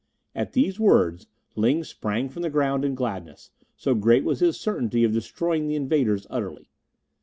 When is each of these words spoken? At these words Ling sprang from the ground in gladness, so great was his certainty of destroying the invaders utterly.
At 0.33 0.53
these 0.53 0.79
words 0.79 1.27
Ling 1.55 1.83
sprang 1.83 2.27
from 2.29 2.41
the 2.41 2.49
ground 2.49 2.83
in 2.83 2.95
gladness, 2.95 3.51
so 3.77 3.93
great 3.93 4.23
was 4.23 4.39
his 4.39 4.59
certainty 4.59 5.03
of 5.03 5.13
destroying 5.13 5.67
the 5.67 5.75
invaders 5.75 6.25
utterly. 6.27 6.71